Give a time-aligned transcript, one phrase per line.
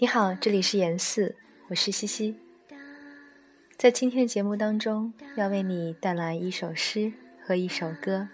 [0.00, 1.34] 你好，这里是严四，
[1.66, 2.36] 我是西西。
[3.76, 7.12] 在今天的节目当中，要为你带来一首诗
[7.44, 8.28] 和一首歌。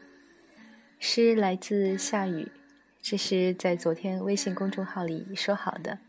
[0.99, 2.53] 诗来自夏雨，
[3.01, 6.01] 这是在昨天微信公众号里说好的。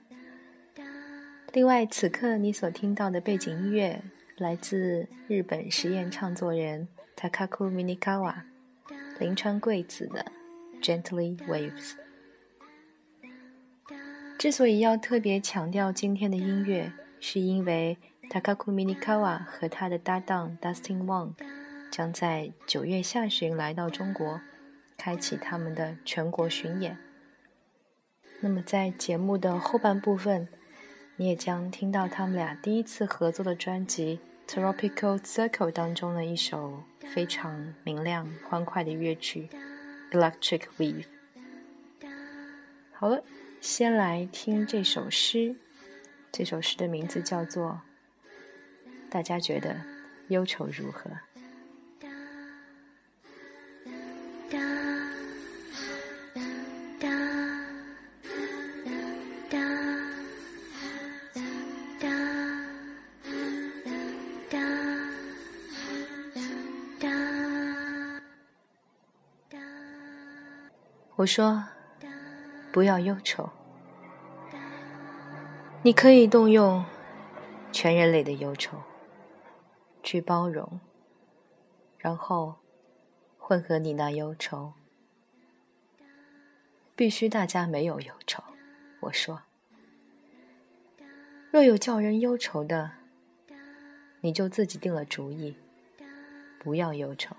[1.54, 4.04] 另外，此刻你所听到的背景音乐
[4.36, 8.42] 来自日本实验唱作人 Takaku Minikawa
[9.20, 10.26] 林川贵子的
[10.84, 11.94] 《Gently Waves》。
[14.38, 17.98] 之所以要特别强调今天的音乐，是因为
[18.30, 21.34] Takaku Minikawa 和他的搭档 Dustin Wang
[21.90, 24.42] 将在九月下旬来到中国，
[24.98, 26.98] 开启他们的全国巡演。
[28.42, 30.48] 那么，在节目的后半部分，
[31.16, 34.20] 你也将听到他们俩第一次合作的专辑
[34.54, 39.50] 《Tropical Circle》当中的一首非常明亮、欢快的乐曲
[40.16, 41.06] 《Electric Wave》。
[42.92, 43.24] 好了。
[43.66, 45.56] 先来听这首诗，
[46.32, 47.82] 这首诗的名字叫做
[49.10, 49.76] 《大家觉得
[50.28, 51.10] 忧愁如何》。
[71.16, 71.75] 我说。
[72.76, 73.52] 不要忧愁，
[75.82, 76.84] 你可以动用
[77.72, 78.80] 全人类的忧愁
[80.04, 80.82] 去包容，
[81.98, 82.56] 然后
[83.38, 84.74] 混合你那忧愁。
[86.98, 88.44] 必须大家没有忧愁。
[89.00, 89.44] 我说，
[91.52, 92.92] 若有叫人忧愁的，
[94.20, 95.56] 你就自己定了主意，
[96.60, 97.38] 不要忧愁。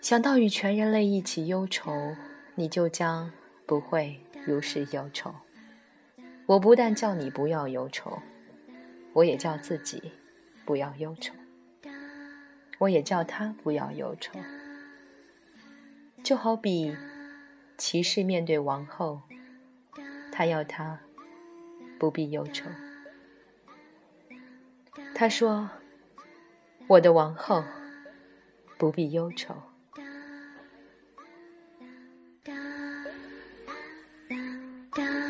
[0.00, 2.16] 想到与全人类一起忧愁，
[2.54, 3.30] 你就将
[3.66, 5.34] 不会如是忧愁。
[6.46, 8.22] 我不但叫你不要忧愁，
[9.12, 10.12] 我也叫自己
[10.64, 11.34] 不要忧愁，
[12.78, 14.40] 我也叫他不要忧愁。
[16.24, 16.96] 就好比
[17.76, 19.20] 骑士面对王后，
[20.32, 20.98] 他要他
[21.98, 22.70] 不必忧愁。
[25.14, 25.68] 他说
[26.88, 27.62] ：“我的王后，
[28.78, 29.54] 不必忧愁。”
[34.90, 35.29] た。